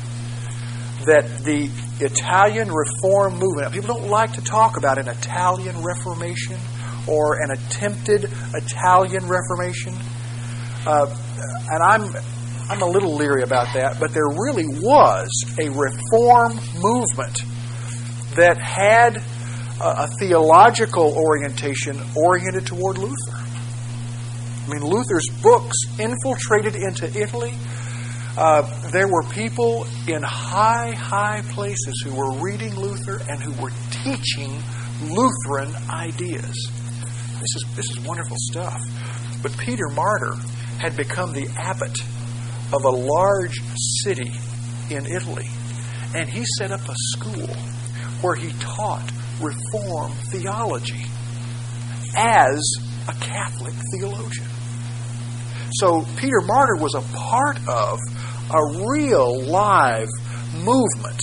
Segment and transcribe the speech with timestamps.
[1.06, 3.73] that the Italian Reform movement.
[3.73, 6.58] People don't like to talk about an Italian Reformation
[7.08, 9.94] or an attempted Italian Reformation,
[10.86, 11.16] uh,
[11.72, 12.16] and I'm
[12.70, 17.44] I'm a little leery about that, but there really was a reform movement
[18.36, 19.17] that had
[19.80, 23.16] a, a theological orientation oriented toward Luther.
[23.34, 27.54] I mean, Luther's books infiltrated into Italy.
[28.38, 33.72] Uh, there were people in high, high places who were reading Luther and who were
[34.04, 34.62] teaching
[35.02, 36.70] Lutheran ideas.
[37.42, 38.80] This is, this is wonderful stuff.
[39.42, 40.36] But Peter Martyr
[40.80, 42.00] had become the abbot
[42.72, 43.60] of a large
[44.04, 44.32] city
[44.92, 45.50] in Italy.
[46.14, 47.56] And he set up a school
[48.22, 51.06] where he taught Reform theology
[52.16, 52.62] as
[53.08, 54.48] a Catholic theologian.
[55.72, 58.00] So Peter Martyr was a part of
[58.50, 60.08] a real live
[60.54, 61.22] movement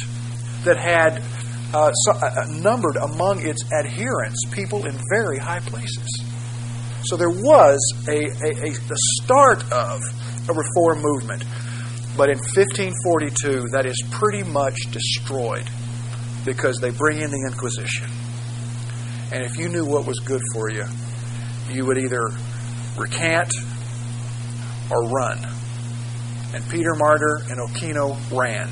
[0.65, 1.23] that had
[1.73, 6.07] uh, so, uh, numbered among its adherents people in very high places.
[7.05, 10.01] So there was a, a, a, the start of
[10.49, 11.45] a reform movement.
[12.17, 15.69] But in 1542, that is pretty much destroyed
[16.45, 18.09] because they bring in the Inquisition.
[19.33, 20.85] And if you knew what was good for you,
[21.71, 22.31] you would either
[22.97, 23.53] recant
[24.91, 25.39] or run.
[26.55, 28.71] And Peter Martyr and Ochino ran.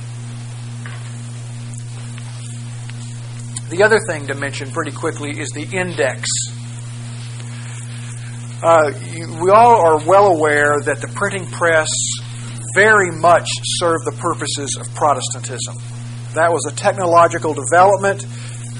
[3.70, 6.28] The other thing to mention pretty quickly is the index
[8.62, 8.92] uh,
[9.42, 11.88] we all are well aware that the printing press
[12.76, 13.48] very much
[13.82, 15.74] served the purposes of Protestantism.
[16.34, 18.24] That was a technological development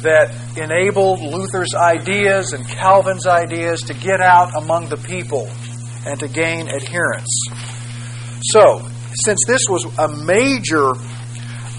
[0.03, 5.51] that enabled Luther's ideas and Calvin's ideas to get out among the people
[6.07, 7.29] and to gain adherence.
[8.43, 8.89] So,
[9.25, 10.93] since this was a major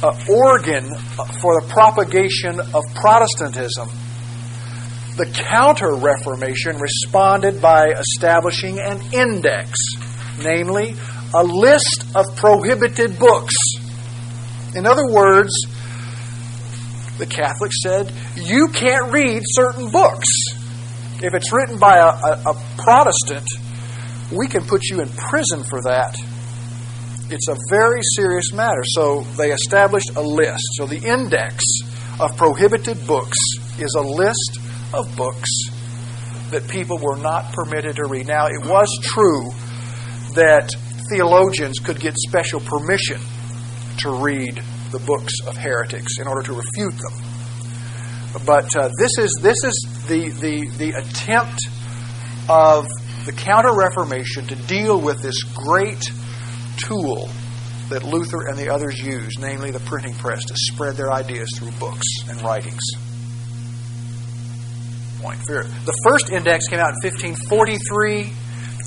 [0.03, 0.95] uh, organ
[1.41, 3.89] for the propagation of Protestantism,
[5.15, 9.79] the Counter Reformation responded by establishing an index,
[10.43, 10.95] namely,
[11.33, 13.53] a list of prohibited books.
[14.75, 15.53] In other words,
[17.17, 20.27] the Catholics said, you can't read certain books.
[21.21, 23.47] If it's written by a, a, a Protestant,
[24.35, 26.15] we can put you in prison for that.
[27.29, 28.83] It's a very serious matter.
[28.85, 30.63] So they established a list.
[30.77, 31.63] So the index
[32.19, 33.37] of prohibited books
[33.79, 34.59] is a list
[34.93, 35.49] of books
[36.51, 38.27] that people were not permitted to read.
[38.27, 39.49] Now, it was true
[40.35, 40.75] that
[41.09, 43.19] theologians could get special permission
[43.99, 44.61] to read
[44.91, 47.33] the books of heretics in order to refute them.
[48.45, 51.59] But uh, this is this is the, the the attempt
[52.49, 52.87] of
[53.25, 56.03] the Counter Reformation to deal with this great
[56.77, 57.29] tool
[57.89, 61.71] that Luther and the others used, namely the printing press, to spread their ideas through
[61.71, 62.81] books and writings
[65.23, 65.39] point.
[65.47, 68.33] The first index came out in 1543,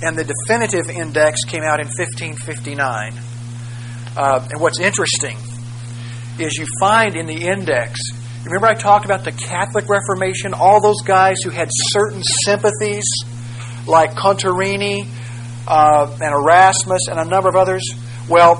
[0.02, 3.14] and the definitive index came out in 1559.
[4.16, 5.36] Uh, and what's interesting
[6.38, 8.00] is you find in the index,
[8.44, 13.04] remember I talked about the Catholic Reformation, all those guys who had certain sympathies,
[13.86, 15.06] like Contarini
[15.66, 17.82] uh, and Erasmus and a number of others?
[18.28, 18.56] Well,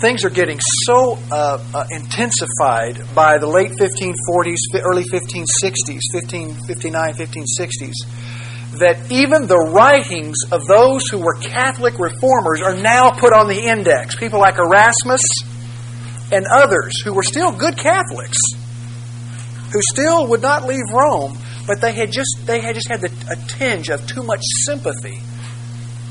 [0.00, 8.78] things are getting so uh, uh, intensified by the late 1540s, early 1560s, 1559, 1560s,
[8.78, 13.66] that even the writings of those who were Catholic reformers are now put on the
[13.66, 14.16] index.
[14.16, 15.22] People like Erasmus
[16.32, 18.38] and others who were still good Catholics,
[19.72, 23.10] who still would not leave Rome, but they had just they had just had the,
[23.30, 25.20] a tinge of too much sympathy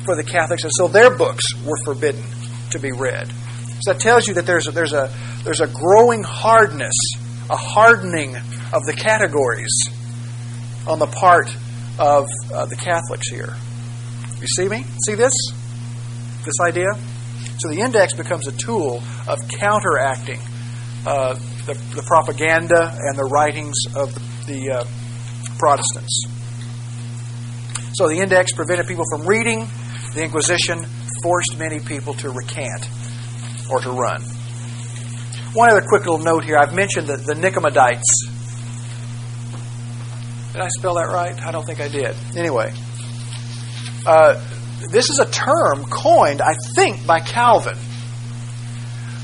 [0.05, 2.23] for the Catholics, and so their books were forbidden
[2.71, 3.27] to be read.
[3.81, 5.11] So that tells you that there's a, there's a
[5.44, 6.95] there's a growing hardness,
[7.50, 9.73] a hardening of the categories
[10.88, 11.50] on the part
[12.00, 13.55] of uh, the Catholics here.
[14.39, 14.83] You see me?
[15.05, 15.33] See this?
[16.44, 16.88] This idea?
[17.59, 20.39] So the index becomes a tool of counteracting
[21.05, 21.35] uh,
[21.65, 24.13] the, the, propaganda and the writings of
[24.47, 24.83] the, uh,
[25.57, 26.25] Protestants.
[27.94, 29.67] So the index prevented people from reading.
[30.13, 30.85] The Inquisition
[31.21, 32.88] forced many people to recant
[33.69, 34.21] or to run.
[35.53, 36.57] One other quick little note here.
[36.57, 38.01] I've mentioned the, the Nicodemites.
[40.53, 41.39] Did I spell that right?
[41.44, 42.15] I don't think I did.
[42.35, 42.73] Anyway,
[44.05, 44.44] uh,
[44.91, 47.77] this is a term coined, I think, by Calvin.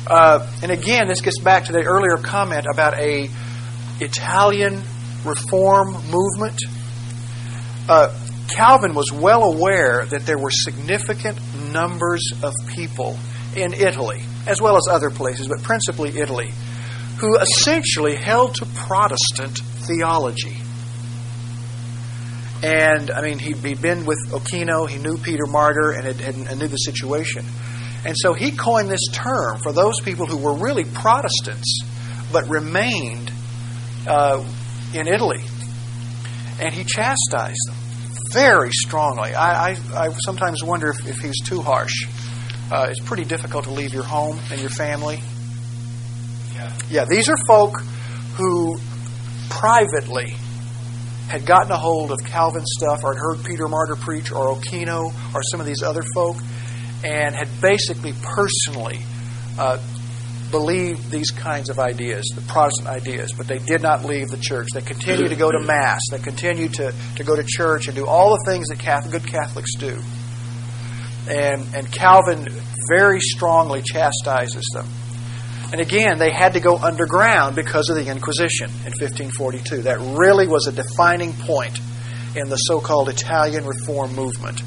[0.07, 3.29] Uh, and again, this gets back to the earlier comment about a
[3.99, 4.81] Italian
[5.25, 6.61] reform movement.
[7.87, 8.13] Uh,
[8.49, 11.37] Calvin was well aware that there were significant
[11.71, 13.17] numbers of people
[13.55, 16.51] in Italy, as well as other places, but principally Italy,
[17.19, 20.57] who essentially held to Protestant theology.
[22.61, 26.59] And I mean, he'd, he'd been with Ochino, he knew Peter Martyr, and, had, and
[26.59, 27.45] knew the situation.
[28.05, 31.81] And so he coined this term for those people who were really Protestants
[32.31, 33.31] but remained
[34.07, 34.43] uh,
[34.93, 35.43] in Italy.
[36.59, 37.75] And he chastised them
[38.31, 39.33] very strongly.
[39.33, 42.07] I, I, I sometimes wonder if, if he's too harsh.
[42.71, 45.21] Uh, it's pretty difficult to leave your home and your family.
[46.53, 46.77] Yeah.
[46.89, 47.79] yeah, these are folk
[48.35, 48.77] who
[49.49, 50.35] privately
[51.27, 55.13] had gotten a hold of Calvin stuff or had heard Peter Martyr preach or Ochino
[55.33, 56.37] or some of these other folk
[57.03, 58.99] and had basically personally
[59.57, 59.77] uh,
[60.51, 64.67] believed these kinds of ideas, the Protestant ideas, but they did not leave the church.
[64.73, 66.01] They continued to go to Mass.
[66.11, 69.31] They continued to, to go to church and do all the things that Catholic, good
[69.31, 70.01] Catholics do.
[71.29, 72.47] And, and Calvin
[72.89, 74.87] very strongly chastises them.
[75.71, 79.83] And again, they had to go underground because of the Inquisition in 1542.
[79.83, 81.79] That really was a defining point
[82.35, 84.63] in the so called Italian Reform movement.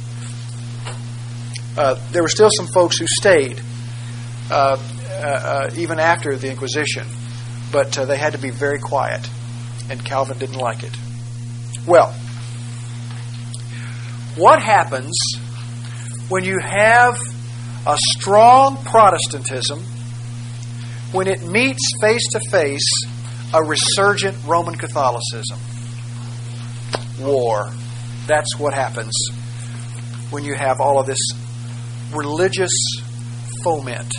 [1.77, 3.61] Uh, there were still some folks who stayed
[4.51, 4.77] uh,
[5.23, 7.07] uh, uh even after the Inquisition,
[7.71, 9.29] but uh, they had to be very quiet,
[9.89, 10.97] and Calvin didn't like it.
[11.87, 12.13] Well,
[14.37, 15.15] what happens
[16.29, 17.19] when you have
[17.87, 19.81] a strong Protestantism
[21.13, 22.89] when it meets face to face
[23.53, 25.59] a resurgent Roman Catholicism.
[27.21, 27.71] War.
[28.27, 29.13] That's what happens
[30.31, 31.19] when you have all of this
[32.15, 32.73] religious
[33.63, 34.13] foment.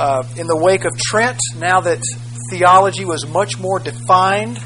[0.00, 2.00] Uh, in the wake of Trent, now that
[2.50, 4.58] theology was much more defined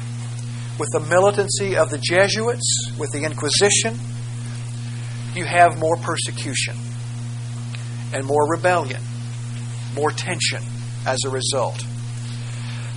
[0.79, 3.99] with the militancy of the Jesuits, with the Inquisition,
[5.35, 6.75] you have more persecution
[8.13, 9.01] and more rebellion
[9.95, 10.61] more tension
[11.05, 11.83] as a result.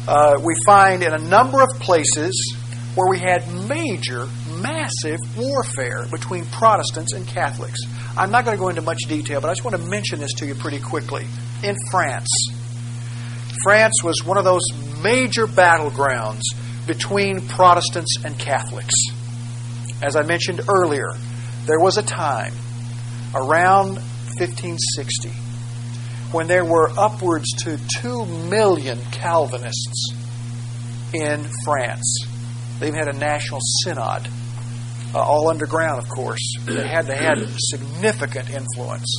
[0.07, 2.57] Uh, we find in a number of places
[2.95, 4.29] where we had major,
[4.61, 7.81] massive warfare between Protestants and Catholics.
[8.17, 10.33] I'm not going to go into much detail, but I just want to mention this
[10.35, 11.27] to you pretty quickly.
[11.63, 12.29] In France,
[13.65, 14.63] France was one of those
[15.03, 16.43] major battlegrounds
[16.87, 18.95] between Protestants and Catholics.
[20.03, 21.11] As I mentioned earlier,
[21.67, 22.53] there was a time
[23.35, 23.97] around
[24.39, 25.31] 1560
[26.31, 30.13] when there were upwards to 2 million Calvinists
[31.13, 32.27] in France.
[32.79, 34.29] They even had a national synod,
[35.15, 36.55] uh, all underground, of course.
[36.65, 39.13] They had, they had significant influence.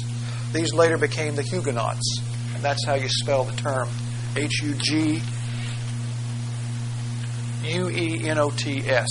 [0.53, 2.21] These later became the Huguenots,
[2.59, 3.87] and that's how you spell the term
[4.35, 5.21] H U G
[7.63, 9.07] U E N O T S.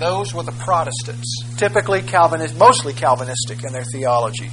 [0.00, 4.50] Those were the Protestants, typically Calvinist, mostly Calvinistic in their theology.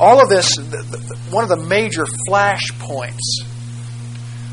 [0.00, 0.56] All of this,
[1.28, 3.44] one of the major flashpoints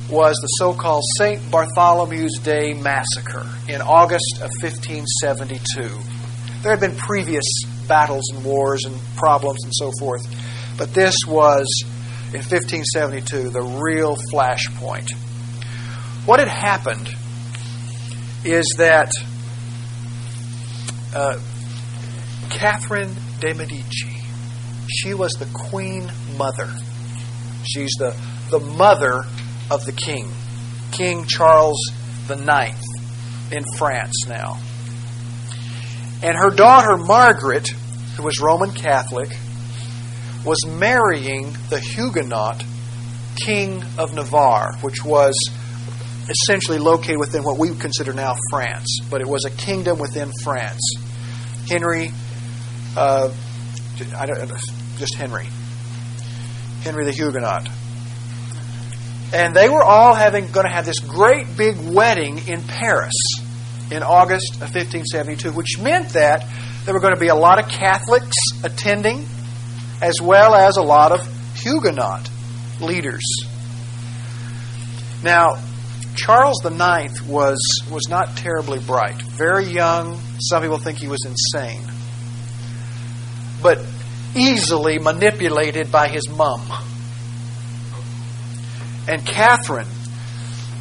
[0.10, 1.40] was the so called St.
[1.50, 5.98] Bartholomew's Day Massacre in August of 1572.
[6.62, 7.46] There had been previous
[7.88, 10.22] battles and wars and problems and so forth,
[10.78, 11.66] but this was,
[12.28, 15.12] in 1572, the real flashpoint.
[16.26, 17.14] What had happened
[18.44, 19.12] is that
[21.16, 21.40] uh,
[22.50, 24.24] Catherine de Medici,
[24.88, 26.70] she was the queen mother.
[27.64, 28.16] She's the,
[28.50, 29.24] the mother
[29.72, 30.32] of the king,
[30.92, 31.80] King Charles
[32.30, 32.76] IX
[33.52, 34.58] in France now.
[36.26, 37.68] And her daughter Margaret,
[38.18, 39.30] who was Roman Catholic,
[40.44, 42.64] was marrying the Huguenot
[43.36, 45.36] King of Navarre, which was
[46.28, 50.82] essentially located within what we consider now France, but it was a kingdom within France.
[51.70, 52.12] Henry,
[52.98, 53.32] uh,
[54.18, 54.52] I don't,
[54.98, 55.46] just Henry,
[56.82, 57.70] Henry the Huguenot.
[59.32, 63.14] And they were all having going to have this great big wedding in Paris
[63.92, 66.48] in August of 1572, which meant that
[66.86, 69.26] there were going to be a lot of Catholics attending,
[70.02, 72.30] as well as a lot of Huguenot
[72.82, 73.24] leaders.
[75.24, 75.58] Now,
[76.16, 77.60] Charles IX was,
[77.92, 79.22] was not terribly bright.
[79.22, 80.20] Very young.
[80.40, 81.82] Some people think he was insane.
[83.62, 83.80] But
[84.36, 86.62] easily manipulated by his mum.
[89.08, 89.88] And Catherine,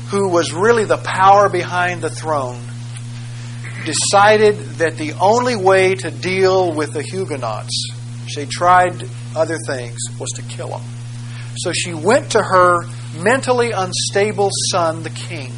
[0.09, 2.61] who was really the power behind the throne,
[3.85, 7.91] decided that the only way to deal with the Huguenots,
[8.27, 10.83] she tried other things, was to kill them.
[11.57, 12.85] So she went to her
[13.23, 15.53] mentally unstable son, the king,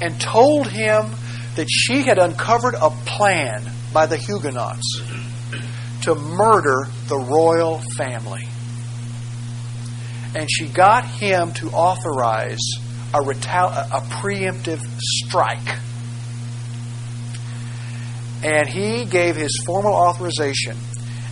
[0.00, 1.10] and told him
[1.56, 5.00] that she had uncovered a plan by the Huguenots
[6.02, 8.48] to murder the royal family.
[10.34, 12.58] And she got him to authorize
[13.12, 15.78] a, retal- a preemptive strike.
[18.44, 20.76] And he gave his formal authorization,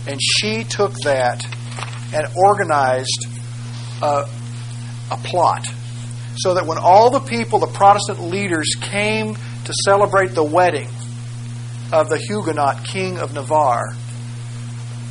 [0.07, 1.45] and she took that
[2.13, 3.27] and organized
[4.01, 4.27] a,
[5.11, 5.67] a plot
[6.37, 10.89] so that when all the people, the Protestant leaders, came to celebrate the wedding
[11.91, 13.95] of the Huguenot king of Navarre,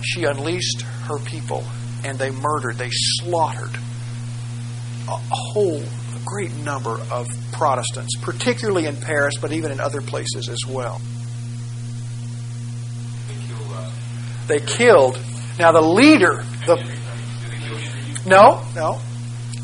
[0.02, 1.64] she unleashed her people
[2.04, 3.74] and they murdered, they slaughtered
[5.08, 10.48] a whole a great number of Protestants, particularly in Paris, but even in other places
[10.48, 11.00] as well.
[14.46, 15.18] They killed.
[15.58, 16.76] Now, the leader, the.
[18.26, 19.00] No, no.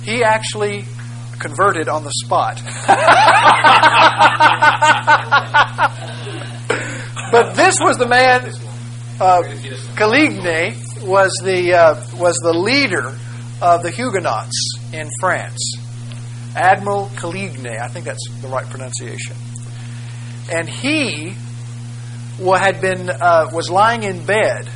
[0.03, 0.85] He actually
[1.39, 2.57] converted on the spot.
[7.33, 8.53] but this was the man
[9.21, 9.43] uh,
[9.97, 13.17] Coligny was the uh, was the leader
[13.61, 15.59] of the Huguenots in France.
[16.55, 19.37] Admiral Coligny, I think that's the right pronunciation.
[20.51, 21.35] And he
[22.39, 24.69] had been uh, was lying in bed,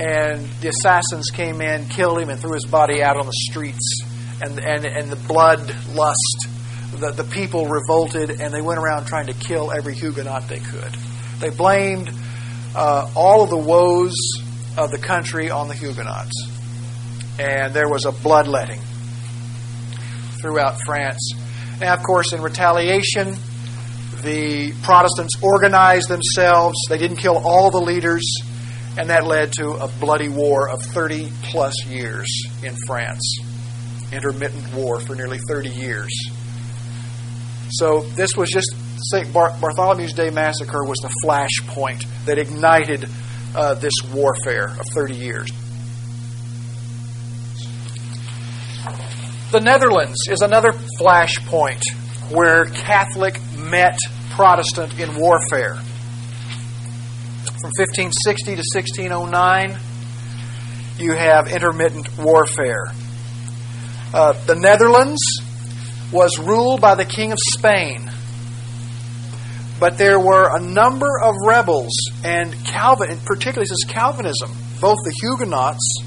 [0.00, 4.02] and the assassins came in, killed him, and threw his body out on the streets.
[4.40, 5.60] And and and the blood
[5.94, 6.48] lust,
[6.96, 10.94] the the people revolted, and they went around trying to kill every Huguenot they could.
[11.38, 12.10] They blamed
[12.74, 14.14] uh, all of the woes
[14.76, 16.48] of the country on the Huguenots.
[17.38, 18.80] And there was a bloodletting
[20.40, 21.32] throughout France.
[21.80, 23.36] Now, of course, in retaliation,
[24.22, 26.76] the Protestants organized themselves.
[26.88, 28.22] They didn't kill all the leaders,
[28.96, 32.26] and that led to a bloody war of 30 plus years
[32.62, 33.38] in France.
[34.12, 36.10] Intermittent war for nearly 30 years.
[37.70, 38.74] So, this was just
[39.10, 39.32] St.
[39.32, 43.08] Bar- Bartholomew's Day Massacre was the flashpoint that ignited
[43.54, 45.50] uh, this warfare of 30 years.
[49.50, 51.82] The Netherlands is another flashpoint
[52.32, 53.98] where Catholic met
[54.30, 55.74] Protestant in warfare.
[57.60, 59.78] From 1560 to 1609,
[60.98, 62.92] you have intermittent warfare.
[64.12, 65.20] Uh, the Netherlands
[66.12, 68.10] was ruled by the King of Spain
[69.82, 71.90] but there were a number of rebels,
[72.22, 76.04] and Calvin, in particular, this is Calvinism, both the Huguenots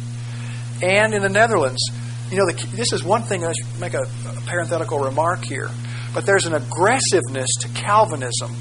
[0.82, 1.84] and in the Netherlands.
[2.32, 5.70] You know, the, this is one thing, I should make a, a parenthetical remark here,
[6.16, 8.56] but there's an aggressiveness to Calvinism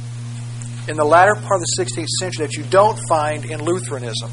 [0.89, 4.31] in the latter part of the 16th century that you don't find in Lutheranism.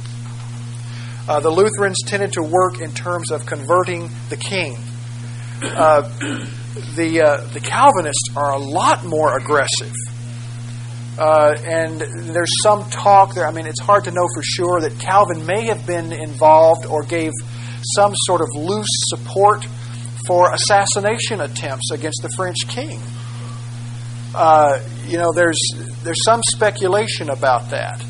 [1.29, 4.75] Uh, the Lutherans tended to work in terms of converting the king.
[5.61, 6.01] Uh,
[6.95, 9.93] the uh, the Calvinists are a lot more aggressive.
[11.19, 13.45] Uh, and there's some talk there.
[13.45, 17.03] I mean, it's hard to know for sure that Calvin may have been involved or
[17.03, 17.31] gave
[17.95, 19.67] some sort of loose support
[20.27, 23.01] for assassination attempts against the French king.
[24.33, 25.59] Uh, you know, there's
[26.03, 28.03] there's some speculation about that.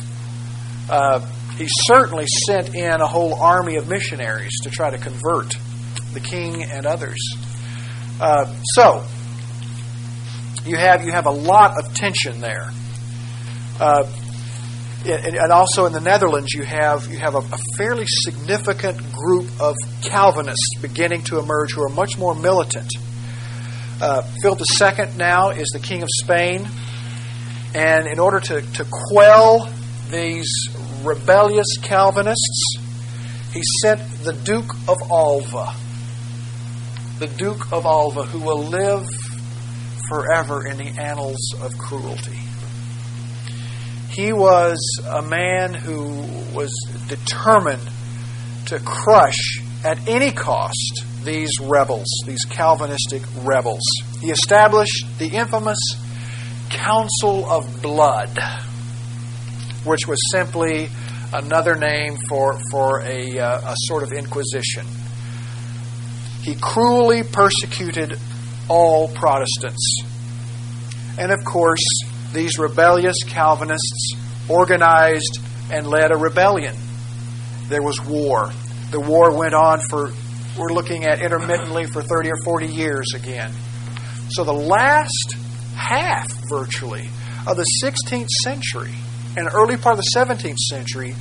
[0.89, 1.19] Uh,
[1.57, 5.53] he certainly sent in a whole army of missionaries to try to convert
[6.13, 7.19] the king and others.
[8.19, 9.03] Uh, so
[10.65, 12.69] you have you have a lot of tension there.
[15.03, 19.49] And, and, also in the Netherlands, you have you have a, a, fairly significant group
[19.59, 22.91] of Calvinists beginning to emerge who are much more militant.
[23.99, 26.67] Uh, Philip II now is the King of Spain,
[27.73, 29.71] and in order to, to quell
[30.11, 30.51] these
[31.01, 32.75] rebellious Calvinists,
[33.53, 35.73] he sent the Duke of Alva,
[37.17, 39.07] the Duke of Alva, who will live
[40.09, 42.40] forever in the annals of cruelty.
[44.11, 44.77] He was
[45.07, 46.69] a man who was
[47.07, 47.89] determined
[48.65, 53.81] to crush at any cost these rebels, these Calvinistic rebels.
[54.19, 55.79] He established the infamous
[56.69, 58.37] Council of Blood,
[59.85, 60.89] which was simply
[61.33, 64.85] another name for, for a, uh, a sort of inquisition.
[66.41, 68.19] He cruelly persecuted
[68.67, 70.03] all Protestants.
[71.17, 71.83] And of course,
[72.33, 74.15] these rebellious Calvinists
[74.49, 75.39] organized
[75.71, 76.75] and led a rebellion.
[77.67, 78.51] There was war.
[78.91, 80.11] The war went on for,
[80.57, 83.53] we're looking at intermittently for 30 or 40 years again.
[84.29, 85.35] So the last
[85.75, 87.09] half, virtually,
[87.47, 88.93] of the 16th century
[89.37, 91.15] and early part of the 17th century,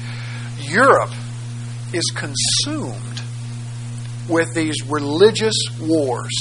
[0.58, 1.12] Europe
[1.92, 3.22] is consumed
[4.28, 6.32] with these religious wars.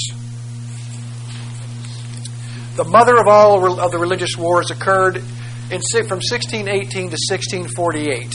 [2.80, 8.30] The mother of all of the religious wars occurred in, from 1618 to 1648,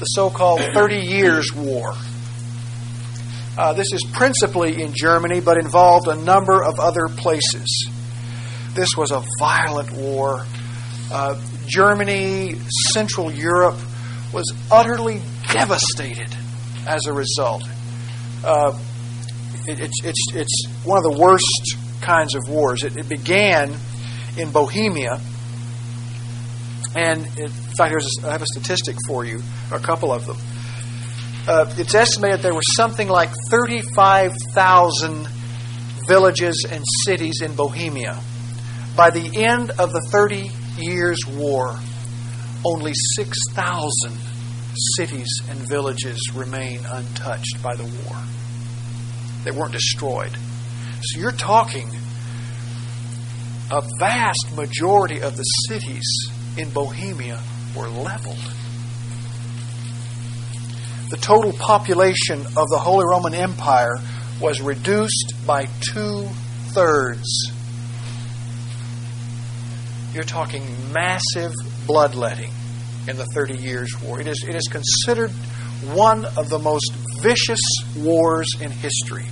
[0.00, 1.94] the so called Thirty Years' War.
[3.56, 7.88] Uh, this is principally in Germany, but involved a number of other places.
[8.74, 10.44] This was a violent war.
[11.12, 12.56] Uh, Germany,
[12.92, 13.78] Central Europe,
[14.32, 16.34] was utterly devastated
[16.88, 17.62] as a result.
[18.42, 18.76] Uh,
[19.68, 22.84] it, it's, it's, it's one of the worst kinds of wars.
[22.84, 23.74] It, it began
[24.36, 25.20] in Bohemia.
[26.94, 30.36] And in fact, here's a, I have a statistic for you, a couple of them.
[31.48, 35.28] Uh, it's estimated there were something like 35,000
[36.08, 38.20] villages and cities in Bohemia.
[38.96, 41.78] By the end of the Thirty Years' War,
[42.64, 43.90] only 6,000
[44.96, 48.16] cities and villages remain untouched by the war.
[49.44, 50.36] They weren't destroyed.
[51.14, 51.88] You're talking
[53.70, 57.40] a vast majority of the cities in Bohemia
[57.76, 58.38] were leveled.
[61.10, 63.98] The total population of the Holy Roman Empire
[64.40, 66.28] was reduced by two
[66.70, 67.52] thirds.
[70.12, 71.52] You're talking massive
[71.86, 72.52] bloodletting
[73.08, 74.20] in the Thirty Years' War.
[74.20, 75.30] It is, it is considered
[75.94, 77.60] one of the most vicious
[77.96, 79.26] wars in history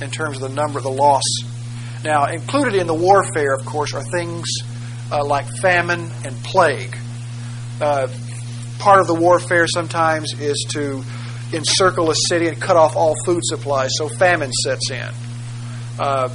[0.00, 1.22] in terms of the number, of the loss.
[2.04, 4.46] Now, included in the warfare, of course, are things
[5.10, 6.96] uh, like famine and plague.
[7.80, 8.08] Uh,
[8.78, 11.02] part of the warfare sometimes is to
[11.52, 15.08] encircle a city and cut off all food supplies, so famine sets in.
[15.98, 16.28] Uh,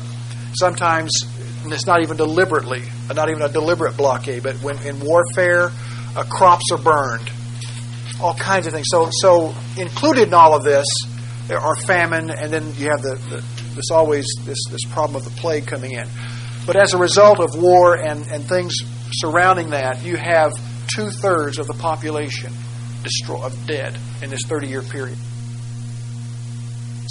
[0.53, 1.11] sometimes
[1.65, 5.71] it's not even deliberately, not even a deliberate blockade, but when in warfare,
[6.15, 7.31] uh, crops are burned,
[8.21, 8.87] all kinds of things.
[8.89, 10.85] So, so included in all of this,
[11.47, 13.43] there are famine, and then you have the, the
[13.75, 16.07] this always this this problem of the plague coming in.
[16.65, 18.73] But as a result of war and, and things
[19.11, 20.53] surrounding that, you have
[20.95, 22.53] two thirds of the population
[23.03, 25.17] destroyed, dead in this 30 year period.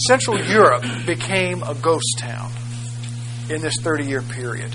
[0.07, 2.51] Central Europe became a ghost town
[3.51, 4.75] in this 30 year period.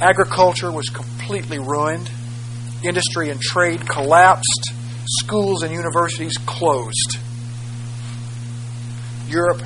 [0.00, 2.08] Agriculture was completely ruined,
[2.84, 4.72] industry and trade collapsed,
[5.06, 7.18] schools and universities closed.
[9.26, 9.60] Europe,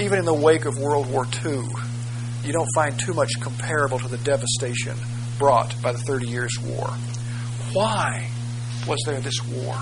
[0.00, 1.64] even in the wake of World War II,
[2.44, 4.96] you don't find too much comparable to the devastation
[5.38, 6.88] brought by the Thirty Years' War.
[7.72, 8.28] Why
[8.86, 9.74] was there this war?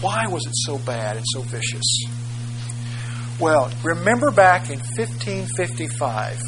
[0.00, 2.04] Why was it so bad and so vicious?
[3.40, 6.40] Well, remember back in 1555,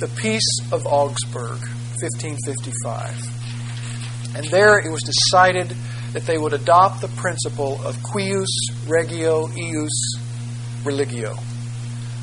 [0.00, 1.60] the Peace of Augsburg,
[2.00, 4.36] 1555.
[4.36, 5.76] And there it was decided
[6.12, 8.48] that they would adopt the principle of cuius
[8.86, 10.21] regio eius
[10.84, 11.36] religio.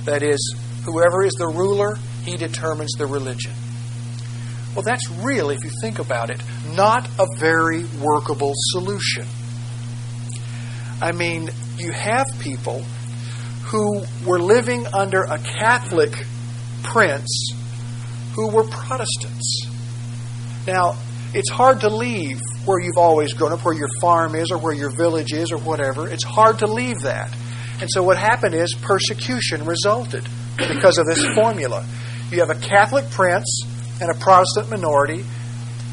[0.06, 3.54] That is, whoever is the ruler, he determines the religion.
[4.76, 6.42] Well, that's really, if you think about it,
[6.76, 9.26] not a very workable solution.
[11.02, 12.84] I mean, you have people
[13.66, 16.14] who were living under a Catholic
[16.84, 17.52] prince
[18.36, 19.68] who were Protestants.
[20.68, 20.98] Now,
[21.34, 24.74] it's hard to leave where you've always grown up, where your farm is, or where
[24.74, 26.10] your village is, or whatever.
[26.10, 27.36] It's hard to leave that.
[27.82, 31.86] And so what happened is persecution resulted because of this formula.
[32.32, 33.62] You have a Catholic prince
[34.02, 35.24] and a Protestant minority,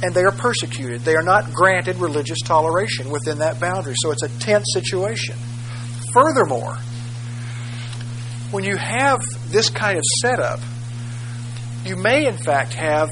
[0.02, 1.02] and they are persecuted.
[1.02, 3.94] They are not granted religious toleration within that boundary.
[3.96, 5.36] So it's a tense situation.
[6.12, 6.76] Furthermore,
[8.50, 10.60] when you have this kind of setup,
[11.84, 13.10] you may in fact have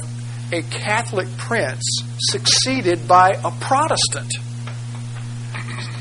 [0.53, 1.83] a Catholic prince
[2.19, 4.33] succeeded by a Protestant.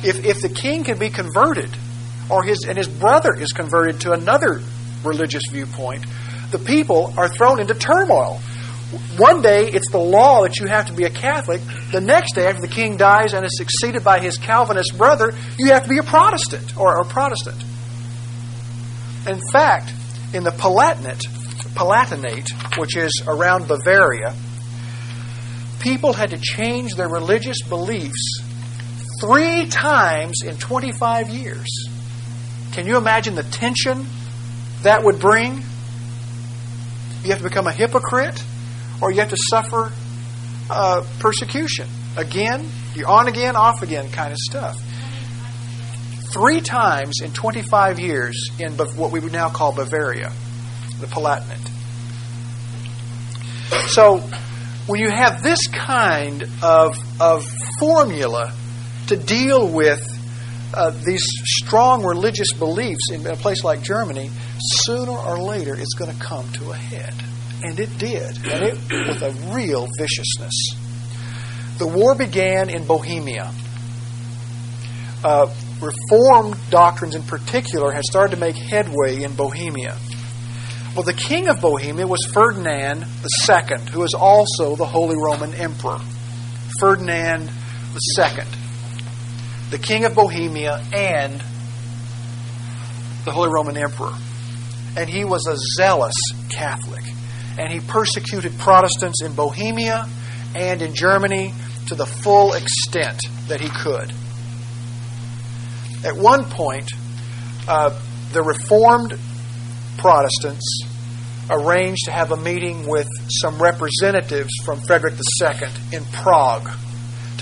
[0.03, 1.69] If, if the king can be converted,
[2.29, 4.61] or his and his brother is converted to another
[5.03, 6.05] religious viewpoint,
[6.51, 8.39] the people are thrown into turmoil.
[9.17, 11.61] One day it's the law that you have to be a Catholic.
[11.91, 15.71] The next day, after the king dies and is succeeded by his Calvinist brother, you
[15.71, 17.61] have to be a Protestant or a Protestant.
[19.27, 19.91] In fact,
[20.33, 21.23] in the Palatinate,
[21.73, 24.35] Palatinate, which is around Bavaria,
[25.79, 28.43] people had to change their religious beliefs
[29.21, 31.67] three times in 25 years.
[32.73, 34.07] Can you imagine the tension
[34.81, 35.61] that would bring?
[37.23, 38.43] You have to become a hypocrite,
[38.99, 39.91] or you have to suffer
[40.71, 41.87] uh, persecution.
[42.17, 44.81] Again, you're on again, off again kind of stuff.
[46.33, 50.31] Three times in 25 years in what we would now call Bavaria,
[50.99, 51.69] the Palatinate.
[53.89, 54.17] So,
[54.87, 57.47] when you have this kind of, of
[57.79, 58.51] formula
[59.07, 60.12] to deal with
[60.73, 66.11] uh, these strong religious beliefs in a place like Germany, sooner or later it's going
[66.11, 67.13] to come to a head.
[67.63, 70.75] And it did, and it with a real viciousness.
[71.77, 73.51] The war began in Bohemia.
[75.23, 79.97] Uh, Reformed doctrines, in particular, had started to make headway in Bohemia.
[80.95, 85.99] Well, the king of Bohemia was Ferdinand II, who was also the Holy Roman Emperor.
[86.79, 87.49] Ferdinand
[88.17, 88.62] II,
[89.73, 91.43] the king of Bohemia and
[93.25, 94.13] the Holy Roman Emperor.
[94.95, 96.13] And he was a zealous
[96.49, 97.03] Catholic.
[97.57, 100.07] And he persecuted Protestants in Bohemia
[100.53, 101.55] and in Germany
[101.87, 104.13] to the full extent that he could.
[106.05, 106.91] At one point,
[107.67, 107.99] uh,
[108.31, 109.17] the Reformed
[109.97, 110.83] Protestants
[111.49, 113.07] arranged to have a meeting with
[113.41, 116.69] some representatives from Frederick II in Prague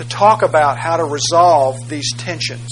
[0.01, 2.67] to talk about how to resolve these tensions.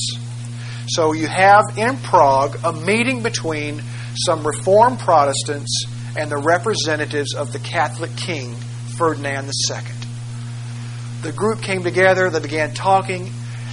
[0.87, 3.83] So you have in Prague a meeting between
[4.25, 5.85] some Reformed Protestants
[6.17, 8.55] and the representatives of the Catholic king,
[8.97, 9.77] Ferdinand II.
[11.21, 13.31] The group came together, they began talking,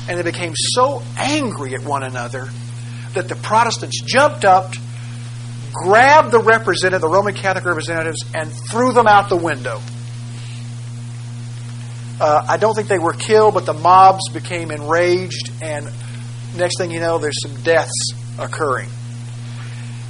[0.08, 2.50] and they became so angry at one another
[3.14, 4.74] that the Protestants jumped up,
[5.72, 9.80] grabbed the representative, the Roman Catholic representatives, and threw them out the window.
[12.18, 15.86] Uh, I don't think they were killed, but the mobs became enraged, and
[16.56, 17.92] next thing you know, there's some deaths
[18.38, 18.88] occurring.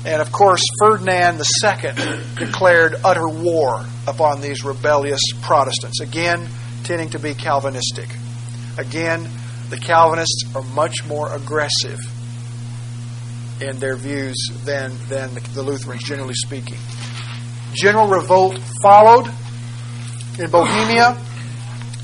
[0.05, 6.49] And of course, Ferdinand II declared utter war upon these rebellious Protestants, again,
[6.85, 8.09] tending to be Calvinistic.
[8.79, 9.29] Again,
[9.69, 11.99] the Calvinists are much more aggressive
[13.61, 16.79] in their views than, than the Lutherans, generally speaking.
[17.73, 19.27] General revolt followed
[20.39, 21.19] in Bohemia,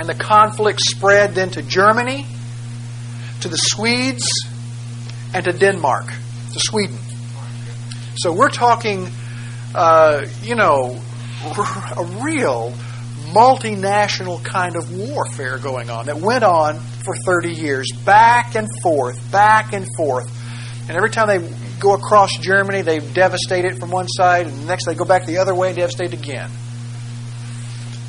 [0.02, 2.26] and the conflict spread then to Germany,
[3.40, 4.26] to the Swedes,
[5.32, 6.98] and to Denmark, to Sweden.
[8.16, 9.06] So we're talking,
[9.76, 11.00] uh, you know,
[11.96, 12.74] a real
[13.30, 19.30] multinational kind of warfare going on that went on for 30 years, back and forth,
[19.30, 20.26] back and forth.
[20.88, 24.66] And every time they go across Germany, they devastate it from one side, and the
[24.66, 26.50] next they go back the other way and devastate it again.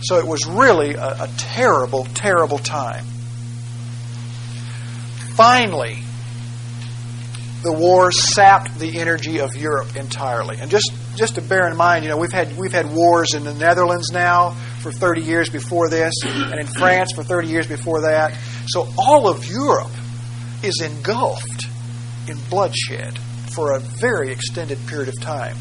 [0.04, 3.06] So it was really a, a terrible, terrible time.
[5.36, 6.00] Finally,
[7.64, 10.58] the war sapped the energy of Europe entirely.
[10.60, 13.46] And just, just to bear in mind, you know, we've had, we've had wars in
[13.46, 18.02] the Netherlands now for 30 years before this, and in France for 30 years before
[18.02, 18.38] that.
[18.68, 19.92] So all of Europe
[20.62, 21.68] is engulfed
[22.28, 23.18] in bloodshed
[23.56, 25.56] for a very extended period of time.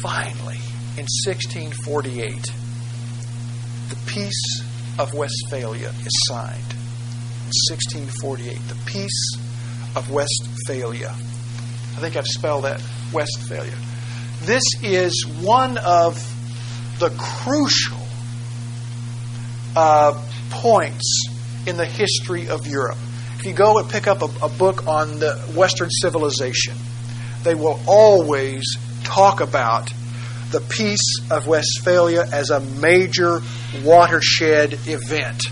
[0.00, 0.58] Finally,
[0.96, 2.61] in 1648,
[3.92, 4.62] the Peace
[4.98, 6.72] of Westphalia is signed.
[6.72, 9.36] In 1648, the Peace
[9.94, 11.10] of Westphalia.
[11.10, 13.74] I think I've spelled that Westphalia.
[14.44, 16.16] This is one of
[17.00, 17.98] the crucial
[19.76, 21.26] uh, points
[21.66, 22.96] in the history of Europe.
[23.40, 26.76] If you go and pick up a, a book on the Western civilization,
[27.42, 28.64] they will always
[29.04, 29.92] talk about
[30.52, 33.40] the Peace of Westphalia as a major
[33.82, 35.42] watershed event.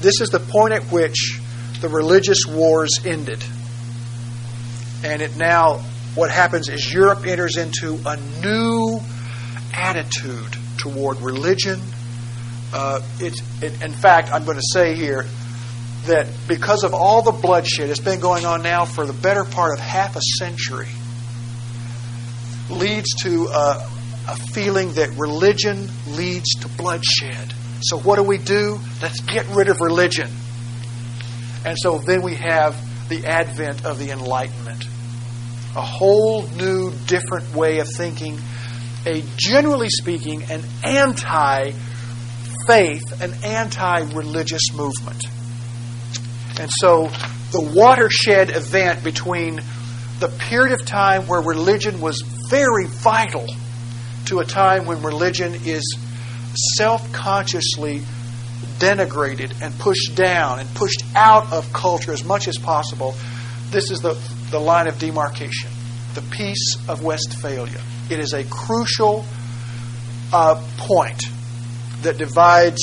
[0.00, 1.40] This is the point at which
[1.80, 3.42] the religious wars ended.
[5.02, 5.78] And it now,
[6.14, 9.00] what happens is Europe enters into a new
[9.72, 11.80] attitude toward religion.
[12.72, 15.24] Uh, it, it, in fact, I'm going to say here
[16.04, 19.72] that because of all the bloodshed that's been going on now for the better part
[19.72, 20.88] of half a century,
[22.70, 23.88] leads to a,
[24.28, 27.52] a feeling that religion leads to bloodshed.
[27.82, 28.78] So, what do we do?
[29.02, 30.30] Let's get rid of religion.
[31.66, 32.76] And so then we have
[33.08, 34.84] the advent of the Enlightenment.
[35.74, 38.38] A whole new, different way of thinking.
[39.04, 41.72] A, generally speaking, an anti
[42.68, 45.24] faith, an anti religious movement.
[46.58, 47.08] And so
[47.50, 49.60] the watershed event between
[50.18, 53.46] the period of time where religion was very vital
[54.26, 55.96] to a time when religion is
[56.76, 58.02] self consciously
[58.78, 63.14] denigrated and pushed down and pushed out of culture as much as possible.
[63.70, 64.14] This is the,
[64.50, 65.70] the line of demarcation,
[66.14, 67.80] the Peace of Westphalia.
[68.10, 69.24] It is a crucial
[70.32, 71.22] uh, point
[72.02, 72.80] that divides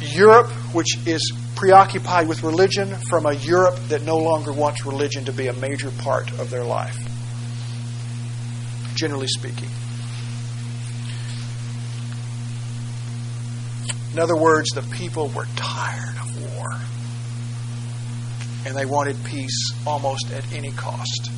[0.00, 5.32] Europe, which is preoccupied with religion, from a Europe that no longer wants religion to
[5.32, 6.96] be a major part of their life,
[8.94, 9.68] generally speaking.
[14.14, 16.66] In other words, the people were tired of war.
[18.64, 21.30] And they wanted peace almost at any cost.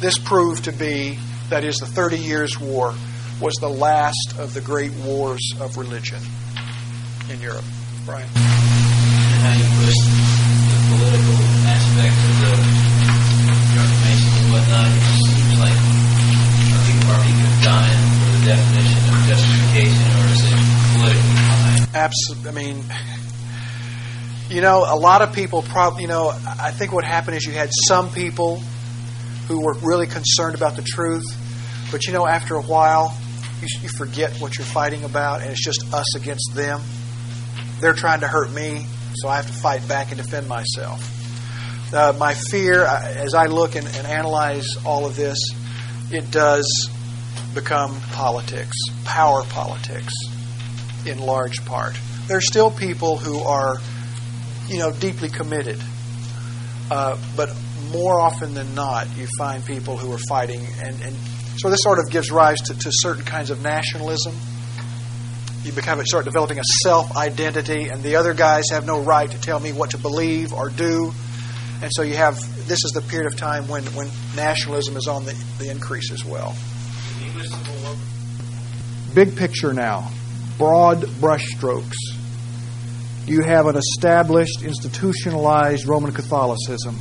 [0.00, 2.92] This proved to be, that is, the Thirty Years' War
[3.40, 6.20] was the last of the great wars of religion
[7.30, 7.64] in Europe.
[8.08, 8.24] Brian?
[8.24, 11.36] And how you push the political
[11.68, 12.52] aspect of the
[13.68, 15.76] Reformation and whatnot, it seems like
[16.88, 20.56] people, are people dying for the definition of justification, or is it
[20.96, 21.84] politically behind?
[21.92, 22.48] Absolutely.
[22.48, 22.76] I mean,
[24.48, 27.52] you know, a lot of people probably, you know, I think what happened is you
[27.52, 28.62] had some people
[29.48, 31.26] who were really concerned about the truth,
[31.92, 33.14] but you know, after a while,
[33.60, 36.80] you, you forget what you're fighting about, and it's just us against them.
[37.80, 41.14] They're trying to hurt me, so I have to fight back and defend myself.
[41.92, 45.38] Uh, my fear, uh, as I look and, and analyze all of this,
[46.10, 46.90] it does
[47.54, 50.12] become politics, power politics,
[51.06, 51.96] in large part.
[52.26, 53.78] There are still people who are,
[54.66, 55.80] you know, deeply committed,
[56.90, 57.50] uh, but
[57.92, 61.16] more often than not, you find people who are fighting, and, and
[61.56, 64.34] so this sort of gives rise to, to certain kinds of nationalism.
[65.64, 69.40] You become start developing a self identity, and the other guys have no right to
[69.40, 71.12] tell me what to believe or do.
[71.82, 75.24] And so you have this is the period of time when, when nationalism is on
[75.24, 76.54] the, the increase as well.
[79.14, 80.10] Big picture now,
[80.58, 81.96] broad brushstrokes.
[83.26, 86.96] You have an established, institutionalized Roman Catholicism.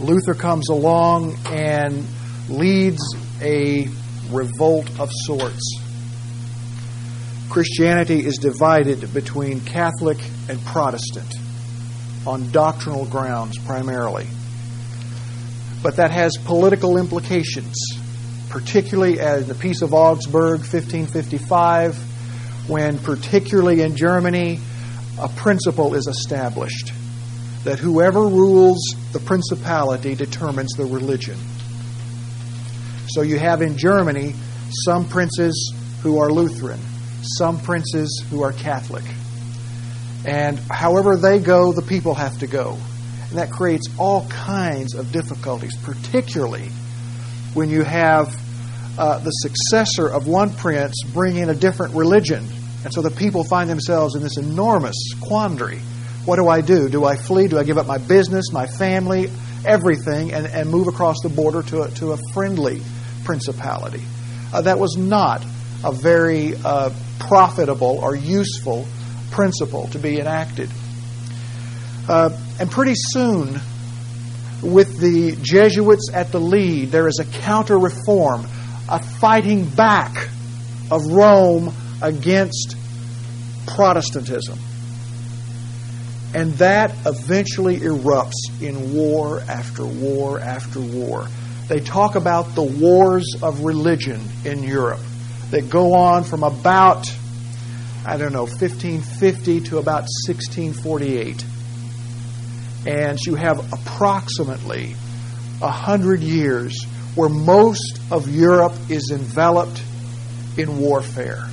[0.00, 2.06] Luther comes along and
[2.48, 3.02] leads
[3.40, 3.88] a
[4.30, 5.85] revolt of sorts.
[7.56, 10.18] Christianity is divided between Catholic
[10.50, 11.36] and Protestant
[12.26, 14.26] on doctrinal grounds primarily.
[15.82, 17.74] But that has political implications,
[18.50, 21.96] particularly as the Peace of Augsburg, 1555,
[22.68, 24.60] when, particularly in Germany,
[25.18, 26.92] a principle is established
[27.64, 31.38] that whoever rules the principality determines the religion.
[33.08, 34.34] So you have in Germany
[34.84, 36.80] some princes who are Lutheran,
[37.22, 39.04] some princes who are Catholic.
[40.24, 42.78] And however they go, the people have to go.
[43.28, 46.68] And that creates all kinds of difficulties, particularly
[47.54, 48.36] when you have
[48.98, 52.46] uh, the successor of one prince bring in a different religion.
[52.84, 55.78] And so the people find themselves in this enormous quandary.
[56.24, 56.88] What do I do?
[56.88, 57.48] Do I flee?
[57.48, 59.30] Do I give up my business, my family,
[59.64, 62.82] everything, and, and move across the border to a, to a friendly
[63.24, 64.02] principality?
[64.52, 65.44] Uh, that was not
[65.86, 68.86] a very uh, profitable or useful
[69.30, 70.68] principle to be enacted.
[72.08, 73.60] Uh, and pretty soon,
[74.62, 78.44] with the Jesuits at the lead, there is a counter reform,
[78.88, 80.28] a fighting back
[80.90, 81.72] of Rome
[82.02, 82.76] against
[83.68, 84.58] Protestantism.
[86.34, 91.28] And that eventually erupts in war after war after war.
[91.68, 95.00] They talk about the wars of religion in Europe
[95.50, 97.06] that go on from about,
[98.04, 101.44] I don't know, 1550 to about 1648.
[102.86, 104.94] And you have approximately
[105.62, 109.82] a hundred years where most of Europe is enveloped
[110.56, 111.48] in warfare.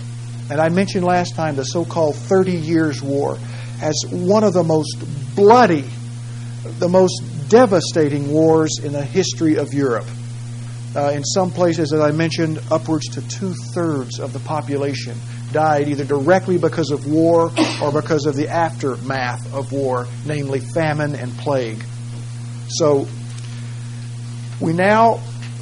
[0.50, 3.38] And I mentioned last time the so called 30 Years' War
[3.82, 4.98] as one of the most
[5.36, 5.86] bloody,
[6.80, 10.06] the most devastating wars in the history of Europe.
[10.96, 15.18] Uh, in some places, as I mentioned, upwards to two thirds of the population
[15.52, 17.52] died either directly because of war
[17.82, 21.84] or because of the aftermath of war, namely famine and plague.
[22.70, 23.08] So
[24.60, 25.20] we now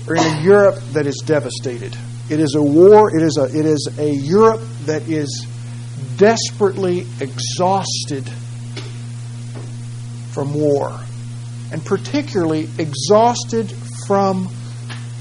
[0.08, 1.96] are in a Europe that is devastated.
[2.30, 5.48] It is a war, it is a, it is a Europe that is
[6.18, 8.30] desperately exhausted
[10.32, 11.00] from war,
[11.72, 13.72] and particularly exhausted
[14.08, 14.50] from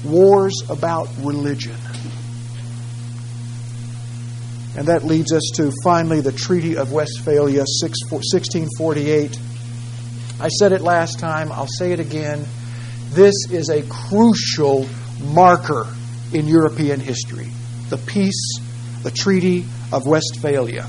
[0.03, 1.75] wars about religion.
[4.77, 9.39] And that leads us to finally the Treaty of Westphalia, 1648.
[10.39, 12.45] I said it last time, I'll say it again.
[13.09, 14.87] This is a crucial
[15.33, 15.87] marker
[16.33, 17.49] in European history.
[17.89, 18.59] The peace,
[19.03, 20.83] the Treaty of Westphalia,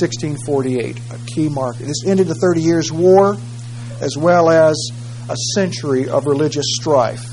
[0.00, 1.84] 1648, a key marker.
[1.84, 3.36] This ended the Thirty Years' War
[4.00, 4.76] as well as
[5.28, 7.31] a century of religious strife.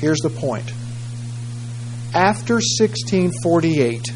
[0.00, 0.72] Here's the point.
[2.14, 4.12] After 1648,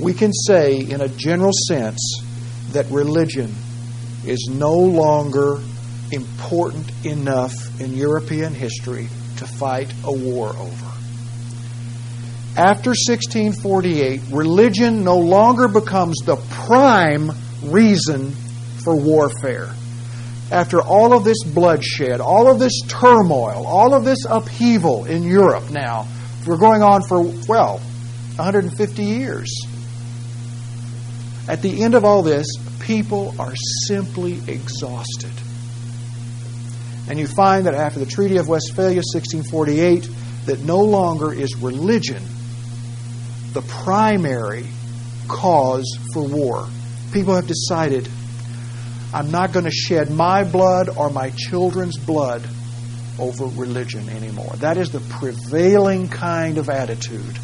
[0.00, 2.22] we can say, in a general sense,
[2.72, 3.54] that religion
[4.26, 5.60] is no longer
[6.10, 10.86] important enough in European history to fight a war over.
[12.56, 16.36] After 1648, religion no longer becomes the
[16.66, 17.30] prime
[17.62, 18.32] reason
[18.82, 19.72] for warfare.
[20.50, 25.70] After all of this bloodshed, all of this turmoil, all of this upheaval in Europe
[25.70, 26.08] now,
[26.46, 27.78] we're going on for, well,
[28.36, 29.54] 150 years.
[31.48, 32.46] At the end of all this,
[32.80, 33.54] people are
[33.86, 35.32] simply exhausted.
[37.08, 40.08] And you find that after the Treaty of Westphalia, 1648,
[40.46, 42.22] that no longer is religion
[43.52, 44.66] the primary
[45.26, 46.68] cause for war.
[47.12, 48.08] People have decided,
[49.12, 52.46] I'm not going to shed my blood or my children's blood
[53.18, 54.54] over religion anymore.
[54.56, 57.38] That is the prevailing kind of attitude.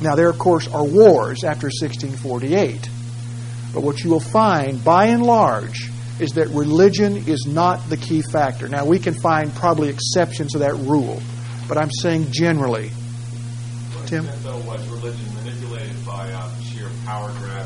[0.00, 2.88] Now, there, of course, are wars after 1648.
[3.72, 5.90] But what you will find, by and large,
[6.20, 8.68] is that religion is not the key factor.
[8.68, 11.20] Now, we can find probably exceptions to that rule,
[11.68, 12.90] but I'm saying generally.
[14.06, 14.26] Tim?
[14.42, 17.61] Though, was religion manipulated by uh, sheer power grab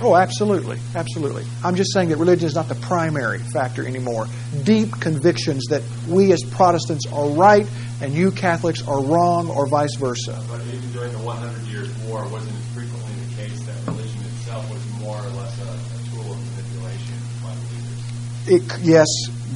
[0.00, 0.78] Oh, absolutely.
[0.94, 1.44] Absolutely.
[1.64, 4.26] I'm just saying that religion is not the primary factor anymore.
[4.64, 7.66] Deep convictions that we as Protestants are right
[8.00, 10.38] and you Catholics are wrong, or vice versa.
[10.48, 14.70] But even during the 100 Years' War, wasn't it frequently the case that religion itself
[14.70, 18.80] was more or less a, a tool of manipulation by the leaders?
[18.82, 19.06] It, yes,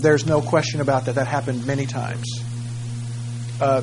[0.00, 1.16] there's no question about that.
[1.16, 2.26] That happened many times.
[3.61, 3.83] Uh,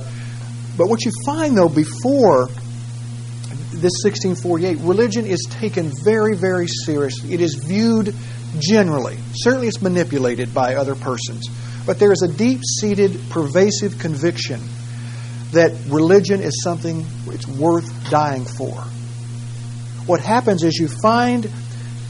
[0.75, 2.49] but what you find, though, before
[3.71, 7.33] this 1648, religion is taken very, very seriously.
[7.33, 8.15] It is viewed
[8.59, 9.17] generally.
[9.33, 11.47] Certainly, it's manipulated by other persons.
[11.85, 14.61] But there is a deep seated, pervasive conviction
[15.51, 18.83] that religion is something it's worth dying for.
[20.05, 21.49] What happens is you find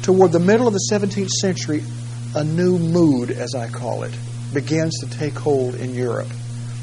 [0.04, 1.84] toward the middle of the 17th century
[2.36, 4.14] a new mood, as I call it,
[4.54, 6.28] begins to take hold in Europe.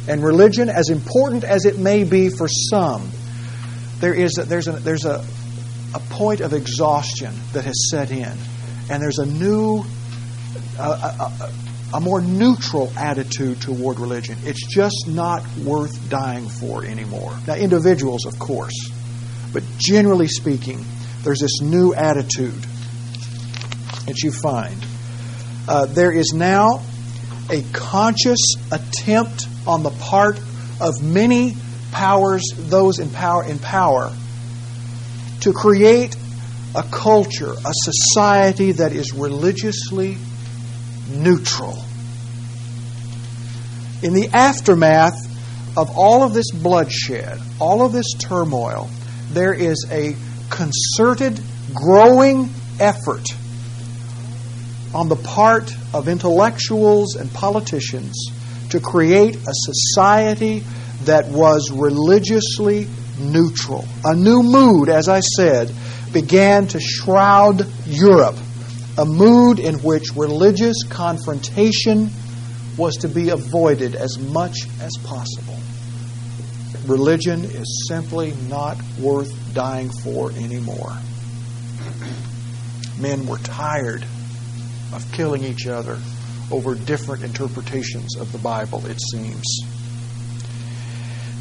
[0.08, 3.10] And religion, as important as it may be for some,
[4.04, 5.24] there is a, there's a, there's a,
[5.94, 8.36] a point of exhaustion that has set in,
[8.90, 9.82] and there's a new,
[10.78, 11.52] a, a,
[11.94, 14.36] a more neutral attitude toward religion.
[14.42, 17.34] It's just not worth dying for anymore.
[17.46, 18.74] Now, individuals, of course,
[19.54, 20.84] but generally speaking,
[21.22, 22.62] there's this new attitude
[24.04, 24.84] that you find.
[25.66, 26.82] Uh, there is now
[27.48, 30.38] a conscious attempt on the part
[30.78, 31.56] of many
[31.94, 34.12] powers, those in power, in power,
[35.40, 36.14] to create
[36.74, 40.18] a culture, a society that is religiously
[41.08, 41.78] neutral.
[44.02, 45.14] In the aftermath
[45.76, 48.90] of all of this bloodshed, all of this turmoil,
[49.30, 50.16] there is a
[50.50, 51.40] concerted,
[51.72, 53.24] growing effort
[54.92, 58.26] on the part of intellectuals and politicians
[58.70, 60.64] to create a society
[61.06, 62.86] that was religiously
[63.18, 63.84] neutral.
[64.04, 65.72] A new mood, as I said,
[66.12, 68.36] began to shroud Europe,
[68.98, 72.10] a mood in which religious confrontation
[72.76, 75.58] was to be avoided as much as possible.
[76.86, 80.96] Religion is simply not worth dying for anymore.
[82.98, 84.04] Men were tired
[84.92, 85.98] of killing each other
[86.50, 89.44] over different interpretations of the Bible, it seems.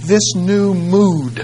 [0.03, 1.39] This new mood,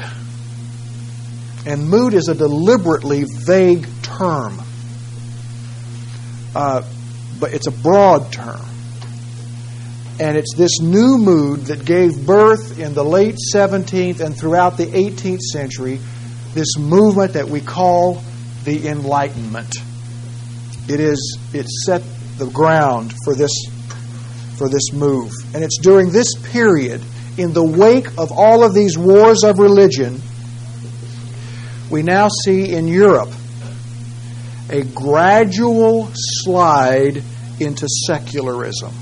[1.66, 4.62] and mood is a deliberately vague term,
[6.54, 6.84] uh,
[7.40, 8.66] but it's a broad term.
[10.20, 14.88] And it's this new mood that gave birth in the late 17th and throughout the
[14.88, 16.02] 18th century,
[16.54, 18.22] this movement that we call
[18.66, 19.74] the Enlightenment.
[20.90, 22.04] It is it set
[22.38, 23.54] the ground for this
[24.58, 25.32] for this move.
[25.54, 27.02] And it's during this period,
[27.40, 30.22] in the wake of all of these wars of religion,
[31.90, 33.30] we now see in Europe
[34.70, 37.24] a gradual slide
[37.60, 38.94] into secularism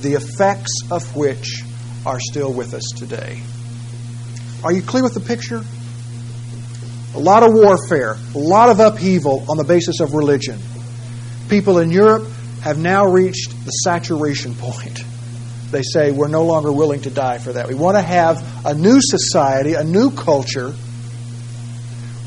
[0.00, 1.62] the effects of which
[2.06, 3.40] are still with us today.
[4.62, 5.62] Are you clear with the picture?
[7.14, 10.58] a lot of warfare, a lot of upheaval on the basis of religion.
[11.48, 12.28] People in Europe
[12.62, 15.02] have now reached the saturation point.
[15.70, 17.68] They say we're no longer willing to die for that.
[17.68, 20.72] We want to have a new society, a new culture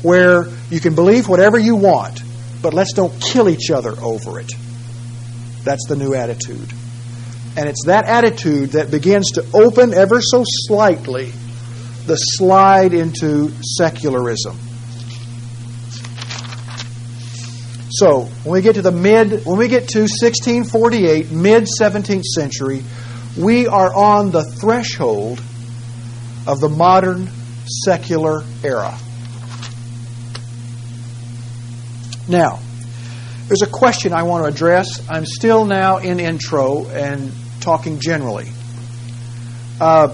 [0.02, 2.22] where you can believe whatever you want,
[2.60, 4.52] but let's don't kill each other over it.
[5.64, 6.72] That's the new attitude.
[7.56, 11.32] And it's that attitude that begins to open ever so slightly
[12.06, 14.58] the slide into secularism.
[17.90, 22.82] So, when we get to the mid, when we get to 1648, mid 17th century,
[23.36, 25.42] we are on the threshold
[26.46, 27.28] of the modern
[27.84, 28.96] secular era.
[32.28, 32.60] Now,
[33.48, 35.08] there's a question I want to address.
[35.08, 38.48] I'm still now in intro and talking generally.
[39.80, 40.08] Uh,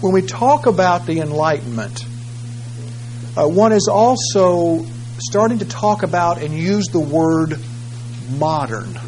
[0.00, 2.04] when we talk about the Enlightenment,
[3.36, 4.84] uh, one is also
[5.18, 7.58] starting to talk about and use the word
[8.38, 8.98] modern.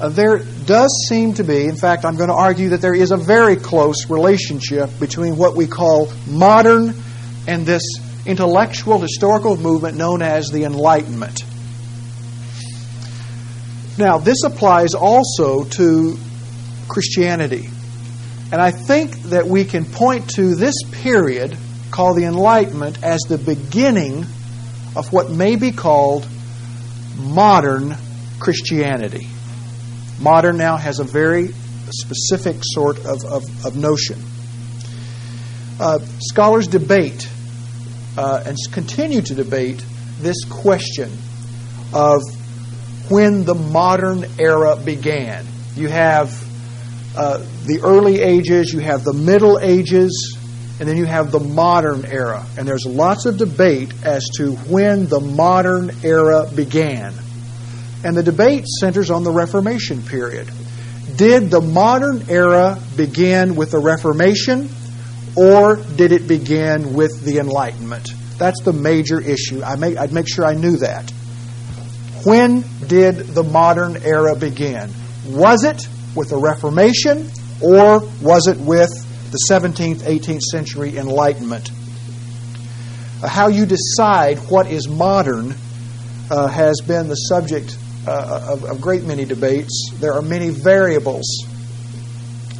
[0.00, 3.10] Uh, there does seem to be, in fact, I'm going to argue that there is
[3.10, 6.94] a very close relationship between what we call modern
[7.46, 7.82] and this
[8.24, 11.44] intellectual historical movement known as the Enlightenment.
[13.98, 16.16] Now, this applies also to
[16.88, 17.68] Christianity.
[18.52, 21.56] And I think that we can point to this period
[21.90, 24.24] called the Enlightenment as the beginning
[24.96, 26.26] of what may be called
[27.18, 27.94] modern
[28.38, 29.28] Christianity.
[30.20, 31.48] Modern now has a very
[31.90, 34.22] specific sort of, of, of notion.
[35.80, 37.26] Uh, scholars debate
[38.18, 39.82] uh, and continue to debate
[40.18, 41.10] this question
[41.94, 42.22] of
[43.08, 45.46] when the modern era began.
[45.74, 46.30] You have
[47.16, 50.36] uh, the early ages, you have the middle ages,
[50.78, 52.46] and then you have the modern era.
[52.58, 57.14] And there's lots of debate as to when the modern era began.
[58.02, 60.50] And the debate centers on the Reformation period.
[61.16, 64.70] Did the modern era begin with the Reformation
[65.36, 68.10] or did it begin with the Enlightenment?
[68.38, 69.62] That's the major issue.
[69.62, 71.10] I make, I'd make sure I knew that.
[72.24, 74.90] When did the modern era begin?
[75.26, 77.30] Was it with the Reformation
[77.60, 78.90] or was it with
[79.30, 81.70] the 17th, 18th century Enlightenment?
[83.22, 85.54] Uh, how you decide what is modern
[86.30, 87.76] uh, has been the subject
[88.10, 89.90] of, of great many debates.
[89.94, 91.26] There are many variables.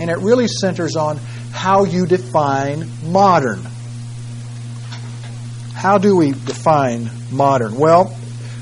[0.01, 1.19] And it really centers on
[1.53, 3.63] how you define modern.
[5.75, 7.77] How do we define modern?
[7.77, 8.17] Well,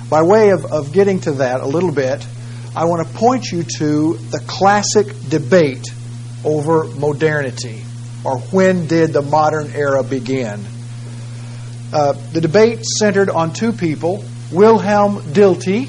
[0.09, 2.27] by way of, of getting to that a little bit,
[2.75, 5.87] I want to point you to the classic debate
[6.45, 7.83] over modernity,
[8.25, 10.65] or when did the modern era begin.
[11.93, 15.89] Uh, the debate centered on two people, Wilhelm Dilthey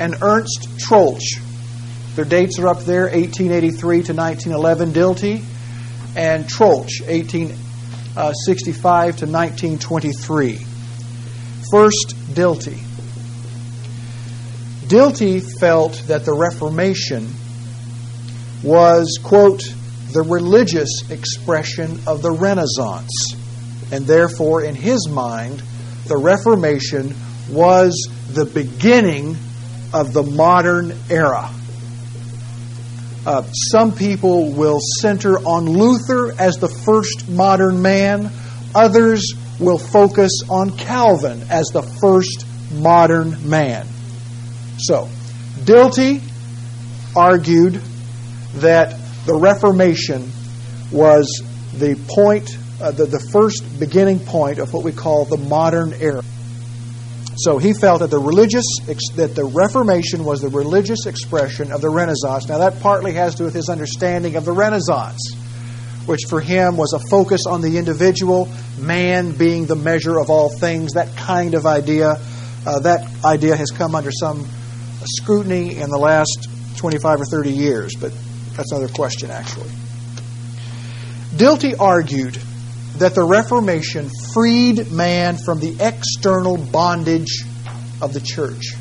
[0.00, 1.40] and Ernst Troeltsch.
[2.14, 5.44] Their dates are up there 1883 to 1911, Dilthey,
[6.16, 10.58] and Troeltsch, 1865 uh, to 1923.
[11.70, 12.78] First, Dilthey.
[14.86, 17.28] Dilthey felt that the Reformation
[18.62, 19.62] was, quote,
[20.12, 23.34] the religious expression of the Renaissance.
[23.90, 25.62] And therefore, in his mind,
[26.06, 27.14] the Reformation
[27.50, 29.36] was the beginning
[29.94, 31.50] of the modern era.
[33.24, 38.30] Uh, some people will center on Luther as the first modern man.
[38.74, 43.86] Others will focus on Calvin as the first modern man.
[44.78, 45.08] So,
[45.60, 46.20] Dilthey
[47.16, 47.80] argued
[48.54, 50.30] that the Reformation
[50.90, 51.42] was
[51.72, 56.22] the point, uh, the, the first beginning point of what we call the modern era.
[57.36, 58.64] So he felt that the religious
[59.16, 62.48] that the Reformation was the religious expression of the Renaissance.
[62.48, 65.34] Now that partly has to do with his understanding of the Renaissance,
[66.06, 70.48] which for him was a focus on the individual, man being the measure of all
[70.48, 70.92] things.
[70.92, 72.20] That kind of idea,
[72.66, 74.46] uh, that idea has come under some
[75.04, 78.12] scrutiny in the last 25 or 30 years, but
[78.56, 79.70] that's another question actually.
[81.34, 82.38] Dilthey argued
[82.98, 87.42] that the Reformation freed man from the external bondage
[88.00, 88.74] of the church.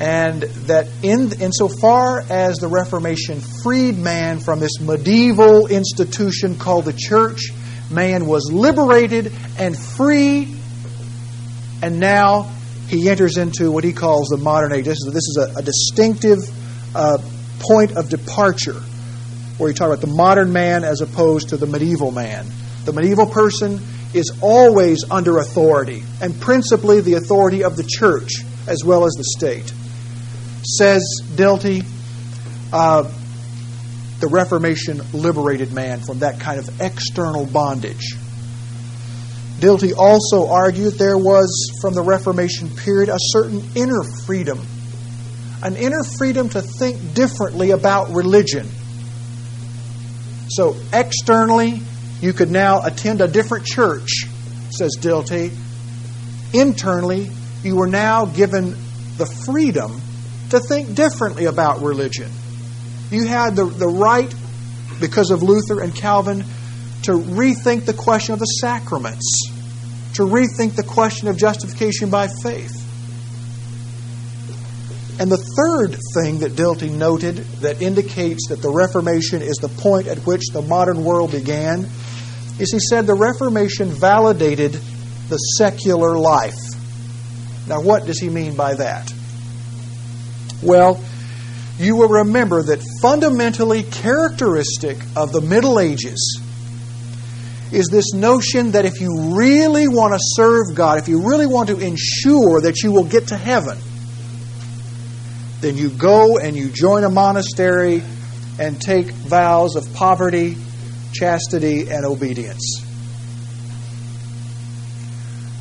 [0.00, 6.92] And that in insofar as the Reformation freed man from this medieval institution called the
[6.92, 7.50] church,
[7.90, 10.54] man was liberated and free,
[11.80, 12.50] and now
[12.88, 14.84] he enters into what he calls the modern age.
[14.84, 16.40] This is, this is a, a distinctive
[16.94, 17.18] uh,
[17.60, 18.82] point of departure
[19.58, 22.46] where you talk about the modern man as opposed to the medieval man.
[22.84, 23.80] The medieval person
[24.12, 28.30] is always under authority, and principally the authority of the church
[28.66, 29.72] as well as the state.
[30.62, 31.02] Says
[31.34, 31.84] Dilthey,
[32.72, 33.10] uh,
[34.20, 38.14] the Reformation liberated man from that kind of external bondage.
[39.58, 44.60] Dilthey also argued there was, from the Reformation period, a certain inner freedom,
[45.62, 48.68] an inner freedom to think differently about religion.
[50.48, 51.80] So, externally,
[52.20, 54.26] you could now attend a different church,
[54.70, 55.52] says Dilthey.
[56.52, 57.30] Internally,
[57.62, 58.76] you were now given
[59.16, 60.00] the freedom
[60.50, 62.30] to think differently about religion.
[63.10, 64.32] You had the, the right,
[65.00, 66.44] because of Luther and Calvin,
[67.02, 69.50] to rethink the question of the sacraments,
[70.14, 72.83] to rethink the question of justification by faith.
[75.18, 80.08] And the third thing that Dilthey noted that indicates that the Reformation is the point
[80.08, 81.88] at which the modern world began
[82.58, 84.72] is he said the Reformation validated
[85.28, 86.58] the secular life.
[87.68, 89.12] Now, what does he mean by that?
[90.62, 91.02] Well,
[91.78, 96.40] you will remember that fundamentally characteristic of the Middle Ages
[97.72, 101.68] is this notion that if you really want to serve God, if you really want
[101.68, 103.78] to ensure that you will get to heaven,
[105.64, 108.02] then you go and you join a monastery
[108.58, 110.56] and take vows of poverty,
[111.12, 112.84] chastity, and obedience.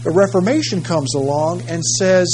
[0.03, 2.27] The Reformation comes along and says,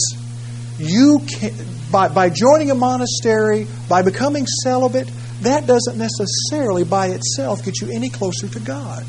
[0.79, 1.53] you can,
[1.91, 5.09] by, by joining a monastery, by becoming celibate,
[5.41, 9.05] that doesn't necessarily by itself get you any closer to God.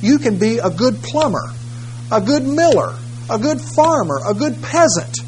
[0.00, 1.52] You can be a good plumber,
[2.10, 2.96] a good miller,
[3.28, 5.18] a good farmer, a good peasant,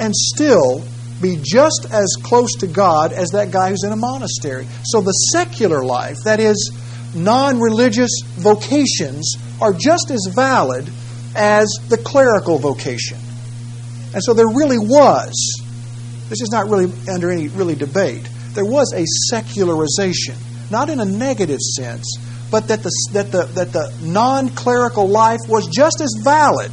[0.00, 0.82] and still
[1.22, 4.66] be just as close to God as that guy who's in a monastery.
[4.84, 6.72] So the secular life, that is,
[7.14, 10.90] non religious vocations, are just as valid
[11.34, 13.18] as the clerical vocation.
[14.12, 15.32] And so there really was,
[16.28, 20.34] this is not really under any really debate, there was a secularization,
[20.70, 22.18] not in a negative sense,
[22.50, 26.70] but that the, that the, that the non clerical life was just as valid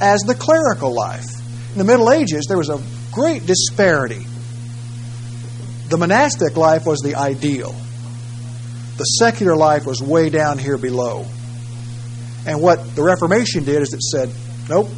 [0.00, 1.24] as the clerical life.
[1.72, 2.80] In the Middle Ages, there was a
[3.16, 4.26] great disparity.
[5.88, 7.74] The monastic life was the ideal,
[8.98, 11.24] the secular life was way down here below.
[12.46, 14.30] And what the Reformation did is it said,
[14.68, 14.88] nope,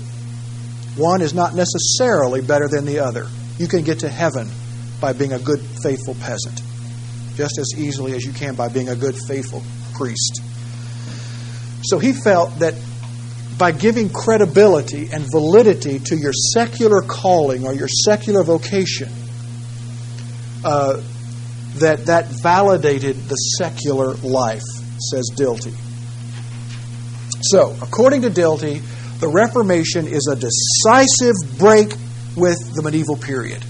[0.96, 3.28] one is not necessarily better than the other.
[3.56, 4.50] You can get to heaven
[5.00, 6.60] by being a good, faithful peasant,
[7.36, 9.62] just as easily as you can by being a good, faithful
[9.94, 10.40] priest.
[11.84, 12.74] So he felt that
[13.58, 19.08] by giving credibility and validity to your secular calling or your secular vocation,
[20.64, 21.02] uh,
[21.76, 24.62] that that validated the secular life,
[25.10, 25.74] says Dilthey.
[27.42, 28.80] So, according to Dilthey,
[29.20, 31.92] the Reformation is a decisive break
[32.36, 33.64] with the medieval period.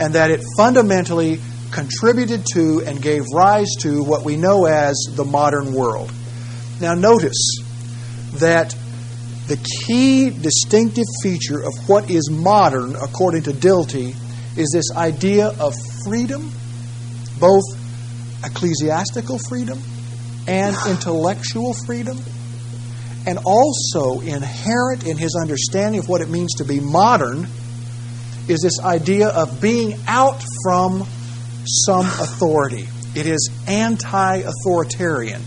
[0.00, 1.40] And that it fundamentally
[1.70, 6.10] contributed to and gave rise to what we know as the modern world.
[6.80, 7.60] Now, notice
[8.34, 8.74] that
[9.46, 14.14] the key distinctive feature of what is modern, according to Dilthey,
[14.56, 15.74] is this idea of
[16.04, 16.52] freedom,
[17.38, 17.64] both
[18.44, 19.80] ecclesiastical freedom
[20.46, 22.18] and intellectual freedom,
[23.26, 27.46] and also inherent in his understanding of what it means to be modern
[28.48, 31.06] is this idea of being out from
[31.64, 32.88] some authority.
[33.14, 35.42] It is anti authoritarian.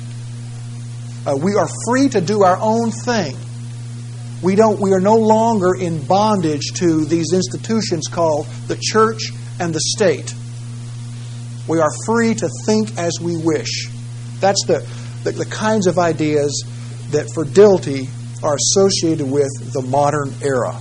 [1.25, 3.37] Uh, we are free to do our own thing.
[4.41, 9.73] We, don't, we are no longer in bondage to these institutions called the church and
[9.73, 10.33] the state.
[11.67, 13.89] We are free to think as we wish.
[14.41, 14.85] That's the,
[15.23, 16.65] the, the kinds of ideas
[17.11, 17.45] that for
[18.43, 20.77] are associated with the modern era.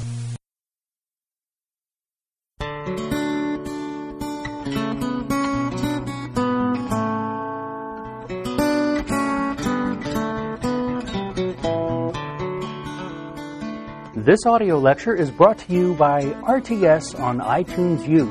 [14.24, 18.30] This audio lecture is brought to you by RTS on iTunes U